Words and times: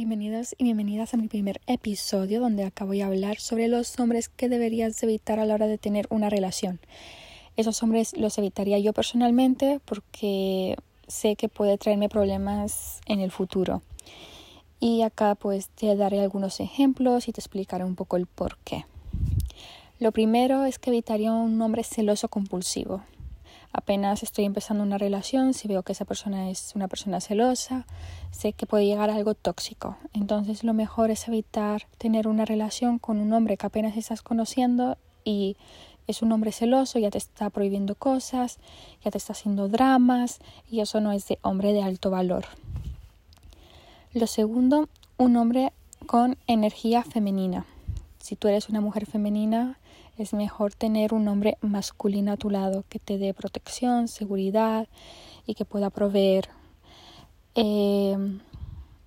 bienvenidos 0.00 0.54
y 0.56 0.64
bienvenidas 0.64 1.12
a 1.12 1.18
mi 1.18 1.28
primer 1.28 1.60
episodio 1.66 2.40
donde 2.40 2.64
acabo 2.64 2.92
de 2.92 3.02
hablar 3.02 3.38
sobre 3.38 3.68
los 3.68 4.00
hombres 4.00 4.30
que 4.30 4.48
deberías 4.48 5.02
evitar 5.02 5.38
a 5.38 5.44
la 5.44 5.52
hora 5.52 5.66
de 5.66 5.76
tener 5.76 6.06
una 6.08 6.30
relación. 6.30 6.80
Esos 7.58 7.82
hombres 7.82 8.16
los 8.16 8.38
evitaría 8.38 8.78
yo 8.78 8.94
personalmente 8.94 9.78
porque 9.84 10.78
sé 11.06 11.36
que 11.36 11.50
puede 11.50 11.76
traerme 11.76 12.08
problemas 12.08 13.02
en 13.04 13.20
el 13.20 13.30
futuro. 13.30 13.82
Y 14.80 15.02
acá 15.02 15.34
pues 15.34 15.68
te 15.68 15.94
daré 15.94 16.20
algunos 16.20 16.60
ejemplos 16.60 17.28
y 17.28 17.32
te 17.32 17.42
explicaré 17.42 17.84
un 17.84 17.94
poco 17.94 18.16
el 18.16 18.24
por 18.24 18.56
qué. 18.64 18.86
Lo 19.98 20.12
primero 20.12 20.64
es 20.64 20.78
que 20.78 20.88
evitaría 20.88 21.30
un 21.30 21.60
hombre 21.60 21.84
celoso 21.84 22.28
compulsivo 22.28 23.02
apenas 23.72 24.22
estoy 24.22 24.44
empezando 24.44 24.82
una 24.82 24.98
relación, 24.98 25.54
si 25.54 25.68
veo 25.68 25.82
que 25.82 25.92
esa 25.92 26.04
persona 26.04 26.50
es 26.50 26.72
una 26.74 26.88
persona 26.88 27.20
celosa, 27.20 27.86
sé 28.30 28.52
que 28.52 28.66
puede 28.66 28.86
llegar 28.86 29.10
a 29.10 29.14
algo 29.14 29.34
tóxico. 29.34 29.96
Entonces 30.12 30.64
lo 30.64 30.74
mejor 30.74 31.10
es 31.10 31.26
evitar 31.28 31.86
tener 31.98 32.28
una 32.28 32.44
relación 32.44 32.98
con 32.98 33.18
un 33.18 33.32
hombre 33.32 33.56
que 33.56 33.66
apenas 33.66 33.96
estás 33.96 34.22
conociendo 34.22 34.96
y 35.24 35.56
es 36.06 36.22
un 36.22 36.32
hombre 36.32 36.52
celoso, 36.52 36.98
ya 36.98 37.10
te 37.10 37.18
está 37.18 37.50
prohibiendo 37.50 37.94
cosas, 37.94 38.58
ya 39.04 39.10
te 39.10 39.18
está 39.18 39.32
haciendo 39.32 39.68
dramas 39.68 40.40
y 40.68 40.80
eso 40.80 41.00
no 41.00 41.12
es 41.12 41.28
de 41.28 41.38
hombre 41.42 41.72
de 41.72 41.82
alto 41.82 42.10
valor. 42.10 42.46
Lo 44.12 44.26
segundo, 44.26 44.88
un 45.18 45.36
hombre 45.36 45.72
con 46.06 46.36
energía 46.48 47.04
femenina. 47.04 47.64
Si 48.18 48.34
tú 48.34 48.48
eres 48.48 48.68
una 48.68 48.80
mujer 48.80 49.06
femenina, 49.06 49.78
es 50.20 50.34
mejor 50.34 50.74
tener 50.74 51.14
un 51.14 51.26
hombre 51.28 51.56
masculino 51.62 52.32
a 52.32 52.36
tu 52.36 52.50
lado 52.50 52.84
que 52.88 52.98
te 52.98 53.16
dé 53.16 53.32
protección, 53.32 54.06
seguridad 54.06 54.86
y 55.46 55.54
que 55.54 55.64
pueda 55.64 55.88
proveer. 55.88 56.50
Eh, 57.54 58.16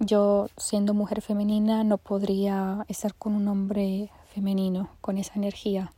yo, 0.00 0.48
siendo 0.56 0.94
mujer 0.94 1.22
femenina, 1.22 1.84
no 1.84 1.98
podría 1.98 2.84
estar 2.88 3.14
con 3.14 3.34
un 3.34 3.46
hombre 3.46 4.10
femenino, 4.34 4.90
con 5.00 5.16
esa 5.16 5.34
energía. 5.36 5.92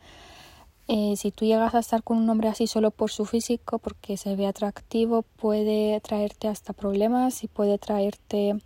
Eh, 0.89 1.17
si 1.17 1.31
tú 1.31 1.47
llegas 1.47 1.75
a 1.75 1.81
estar 1.81 2.03
con 2.03 2.19
un 2.19 2.29
hombre 2.29 2.49
así 2.49 2.67
solo 2.67 2.91
por 2.91 3.11
su 3.11 3.25
físico, 3.25 3.79
porque 3.79 4.19
se 4.19 4.37
ve 4.37 4.47
atractivo, 4.47 5.23
puede 5.23 6.01
traerte 6.01 6.49
hasta 6.49 6.75
problemas 6.75 7.45
y 7.45 7.49
puede 7.49 7.79
traerte 7.79 8.57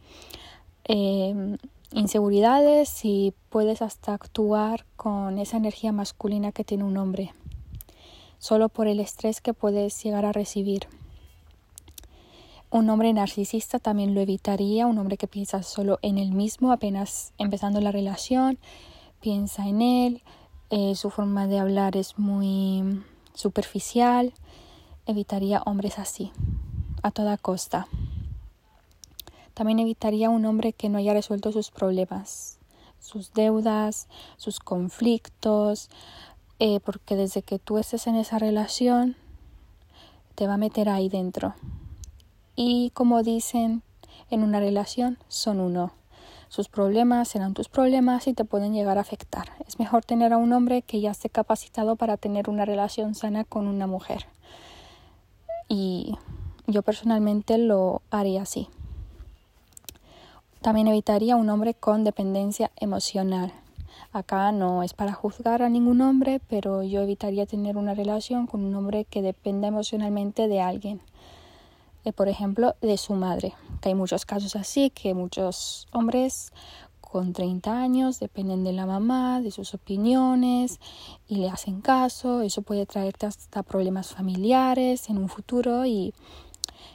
eh, 0.84 1.56
inseguridades 1.92 3.04
y 3.04 3.32
puedes 3.48 3.80
hasta 3.82 4.14
actuar 4.14 4.84
con 5.02 5.38
esa 5.38 5.56
energía 5.56 5.90
masculina 5.90 6.52
que 6.52 6.62
tiene 6.62 6.84
un 6.84 6.96
hombre, 6.96 7.34
solo 8.38 8.68
por 8.68 8.86
el 8.86 9.00
estrés 9.00 9.40
que 9.40 9.52
puedes 9.52 10.00
llegar 10.00 10.24
a 10.24 10.30
recibir. 10.30 10.86
Un 12.70 12.88
hombre 12.88 13.12
narcisista 13.12 13.80
también 13.80 14.14
lo 14.14 14.20
evitaría, 14.20 14.86
un 14.86 14.98
hombre 14.98 15.16
que 15.16 15.26
piensa 15.26 15.64
solo 15.64 15.98
en 16.02 16.18
él 16.18 16.30
mismo, 16.30 16.70
apenas 16.70 17.32
empezando 17.36 17.80
la 17.80 17.90
relación, 17.90 18.58
piensa 19.20 19.66
en 19.66 19.82
él, 19.82 20.22
eh, 20.70 20.94
su 20.94 21.10
forma 21.10 21.48
de 21.48 21.58
hablar 21.58 21.96
es 21.96 22.16
muy 22.16 23.02
superficial, 23.34 24.32
evitaría 25.06 25.62
hombres 25.66 25.98
así, 25.98 26.30
a 27.02 27.10
toda 27.10 27.38
costa. 27.38 27.88
También 29.52 29.80
evitaría 29.80 30.30
un 30.30 30.44
hombre 30.44 30.72
que 30.72 30.88
no 30.88 30.98
haya 30.98 31.12
resuelto 31.12 31.50
sus 31.50 31.72
problemas, 31.72 32.60
sus 33.02 33.34
deudas, 33.34 34.08
sus 34.36 34.60
conflictos, 34.60 35.90
eh, 36.58 36.80
porque 36.80 37.16
desde 37.16 37.42
que 37.42 37.58
tú 37.58 37.76
estés 37.76 38.06
en 38.06 38.14
esa 38.14 38.38
relación, 38.38 39.16
te 40.36 40.46
va 40.46 40.54
a 40.54 40.58
meter 40.58 40.88
ahí 40.88 41.08
dentro. 41.08 41.54
Y 42.54 42.90
como 42.90 43.22
dicen 43.22 43.82
en 44.30 44.42
una 44.42 44.60
relación, 44.60 45.18
son 45.28 45.60
uno. 45.60 45.92
Sus 46.48 46.68
problemas 46.68 47.28
serán 47.28 47.54
tus 47.54 47.68
problemas 47.68 48.26
y 48.26 48.34
te 48.34 48.44
pueden 48.44 48.74
llegar 48.74 48.98
a 48.98 49.00
afectar. 49.00 49.52
Es 49.66 49.78
mejor 49.78 50.04
tener 50.04 50.32
a 50.32 50.36
un 50.36 50.52
hombre 50.52 50.82
que 50.82 51.00
ya 51.00 51.10
esté 51.10 51.28
capacitado 51.30 51.96
para 51.96 52.16
tener 52.16 52.48
una 52.48 52.64
relación 52.64 53.14
sana 53.14 53.44
con 53.44 53.66
una 53.66 53.86
mujer. 53.86 54.26
Y 55.66 56.14
yo 56.66 56.82
personalmente 56.82 57.58
lo 57.58 58.02
haría 58.10 58.42
así. 58.42 58.68
También 60.62 60.86
evitaría 60.86 61.34
un 61.34 61.50
hombre 61.50 61.74
con 61.74 62.04
dependencia 62.04 62.70
emocional. 62.76 63.52
Acá 64.12 64.52
no 64.52 64.84
es 64.84 64.94
para 64.94 65.12
juzgar 65.12 65.60
a 65.60 65.68
ningún 65.68 66.00
hombre, 66.00 66.40
pero 66.48 66.84
yo 66.84 67.00
evitaría 67.00 67.46
tener 67.46 67.76
una 67.76 67.94
relación 67.94 68.46
con 68.46 68.62
un 68.64 68.72
hombre 68.76 69.04
que 69.04 69.22
dependa 69.22 69.66
emocionalmente 69.66 70.46
de 70.46 70.60
alguien. 70.60 71.00
Eh, 72.04 72.12
por 72.12 72.28
ejemplo, 72.28 72.76
de 72.80 72.96
su 72.96 73.14
madre. 73.14 73.54
Hay 73.82 73.96
muchos 73.96 74.24
casos 74.24 74.54
así, 74.54 74.90
que 74.90 75.14
muchos 75.14 75.88
hombres 75.90 76.52
con 77.00 77.32
30 77.32 77.82
años 77.82 78.20
dependen 78.20 78.62
de 78.62 78.72
la 78.72 78.86
mamá, 78.86 79.40
de 79.40 79.50
sus 79.50 79.74
opiniones 79.74 80.78
y 81.26 81.38
le 81.38 81.50
hacen 81.50 81.80
caso. 81.80 82.40
Eso 82.42 82.62
puede 82.62 82.86
traerte 82.86 83.26
hasta 83.26 83.64
problemas 83.64 84.14
familiares 84.14 85.10
en 85.10 85.18
un 85.18 85.28
futuro 85.28 85.84
y 85.86 86.14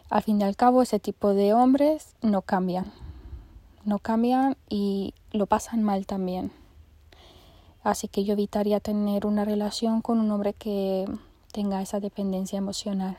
al 0.09 0.23
fin 0.23 0.39
y 0.39 0.45
al 0.45 0.55
cabo 0.55 0.81
ese 0.81 0.99
tipo 0.99 1.33
de 1.33 1.53
hombres 1.53 2.15
no 2.21 2.41
cambian 2.41 2.85
no 3.87 3.99
cambian 3.99 4.57
y 4.69 5.13
lo 5.31 5.45
pasan 5.45 5.81
mal 5.81 6.05
también. 6.05 6.51
Así 7.83 8.09
que 8.09 8.25
yo 8.25 8.33
evitaría 8.33 8.81
tener 8.81 9.25
una 9.25 9.45
relación 9.45 10.01
con 10.01 10.19
un 10.19 10.29
hombre 10.29 10.53
que 10.53 11.05
tenga 11.53 11.81
esa 11.81 12.01
dependencia 12.01 12.57
emocional. 12.57 13.17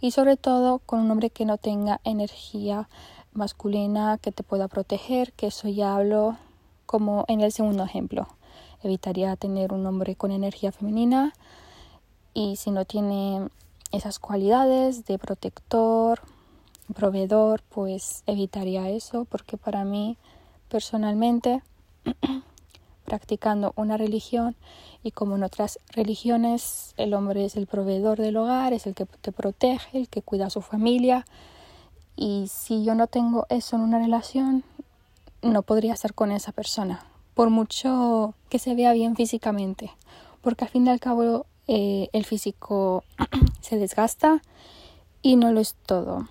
Y 0.00 0.10
sobre 0.10 0.36
todo 0.36 0.80
con 0.80 0.98
un 0.98 1.10
hombre 1.12 1.30
que 1.30 1.44
no 1.44 1.58
tenga 1.58 2.00
energía 2.02 2.88
masculina 3.32 4.18
que 4.18 4.32
te 4.32 4.42
pueda 4.42 4.66
proteger, 4.66 5.32
que 5.34 5.46
eso 5.46 5.68
ya 5.68 5.94
hablo 5.94 6.36
como 6.84 7.24
en 7.28 7.40
el 7.40 7.52
segundo 7.52 7.84
ejemplo. 7.84 8.26
Evitaría 8.82 9.36
tener 9.36 9.72
un 9.72 9.86
hombre 9.86 10.16
con 10.16 10.32
energía 10.32 10.72
femenina 10.72 11.34
y 12.34 12.56
si 12.56 12.72
no 12.72 12.84
tiene 12.84 13.48
esas 13.92 14.18
cualidades 14.18 15.04
de 15.04 15.18
protector, 15.18 16.20
proveedor, 16.92 17.62
pues 17.68 18.22
evitaría 18.26 18.88
eso 18.88 19.24
porque 19.24 19.56
para 19.56 19.84
mí 19.84 20.16
personalmente 20.68 21.62
practicando 23.04 23.72
una 23.76 23.96
religión 23.96 24.56
y 25.02 25.10
como 25.10 25.36
en 25.36 25.42
otras 25.42 25.78
religiones 25.88 26.94
el 26.96 27.14
hombre 27.14 27.44
es 27.44 27.56
el 27.56 27.66
proveedor 27.66 28.18
del 28.18 28.36
hogar, 28.36 28.72
es 28.72 28.86
el 28.86 28.94
que 28.94 29.06
te 29.06 29.32
protege, 29.32 29.98
el 29.98 30.08
que 30.08 30.22
cuida 30.22 30.46
a 30.46 30.50
su 30.50 30.60
familia 30.60 31.24
y 32.16 32.46
si 32.48 32.84
yo 32.84 32.94
no 32.94 33.06
tengo 33.06 33.46
eso 33.48 33.76
en 33.76 33.82
una 33.82 33.98
relación 33.98 34.64
no 35.42 35.62
podría 35.62 35.94
estar 35.94 36.14
con 36.14 36.32
esa 36.32 36.52
persona 36.52 37.04
por 37.34 37.50
mucho 37.50 38.34
que 38.48 38.58
se 38.58 38.74
vea 38.74 38.92
bien 38.92 39.16
físicamente 39.16 39.90
porque 40.42 40.64
al 40.64 40.70
fin 40.70 40.86
y 40.86 40.90
al 40.90 41.00
cabo 41.00 41.46
eh, 41.66 42.08
el 42.12 42.24
físico 42.24 43.04
se 43.60 43.78
desgasta 43.78 44.42
y 45.22 45.36
no 45.36 45.52
lo 45.52 45.60
es 45.60 45.76
todo. 45.86 46.28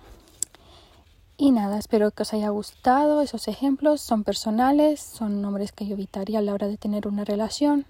Y 1.42 1.52
nada, 1.52 1.78
espero 1.78 2.10
que 2.10 2.24
os 2.24 2.34
haya 2.34 2.50
gustado. 2.50 3.22
Esos 3.22 3.48
ejemplos 3.48 4.02
son 4.02 4.24
personales, 4.24 5.00
son 5.00 5.40
nombres 5.40 5.72
que 5.72 5.86
yo 5.86 5.94
evitaría 5.94 6.40
a 6.40 6.42
la 6.42 6.52
hora 6.52 6.66
de 6.66 6.76
tener 6.76 7.08
una 7.08 7.24
relación. 7.24 7.86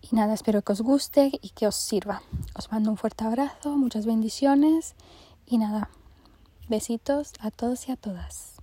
Y 0.00 0.16
nada, 0.16 0.32
espero 0.32 0.62
que 0.62 0.72
os 0.72 0.80
guste 0.80 1.38
y 1.42 1.50
que 1.50 1.66
os 1.66 1.76
sirva. 1.76 2.22
Os 2.54 2.72
mando 2.72 2.88
un 2.88 2.96
fuerte 2.96 3.24
abrazo, 3.24 3.76
muchas 3.76 4.06
bendiciones 4.06 4.94
y 5.44 5.58
nada, 5.58 5.90
besitos 6.66 7.34
a 7.40 7.50
todos 7.50 7.86
y 7.88 7.92
a 7.92 7.96
todas. 7.96 8.55